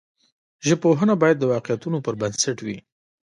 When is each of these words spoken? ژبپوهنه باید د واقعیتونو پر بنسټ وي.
ژبپوهنه 0.67 1.13
باید 1.21 1.37
د 1.39 1.43
واقعیتونو 1.53 1.97
پر 2.05 2.13
بنسټ 2.21 2.57
وي. 2.65 2.77